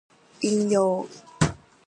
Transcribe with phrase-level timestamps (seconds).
[0.41, 1.07] 引用